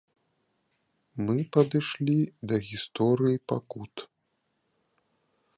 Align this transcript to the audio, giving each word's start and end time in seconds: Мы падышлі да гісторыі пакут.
Мы 1.25 1.35
падышлі 1.57 2.17
да 2.53 2.61
гісторыі 2.71 3.43
пакут. 3.53 3.93